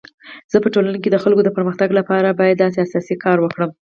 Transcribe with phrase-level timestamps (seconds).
[0.51, 3.69] زه په ټولنه کي د خلکو د پرمختګ لپاره باید اساسي کار وکړم.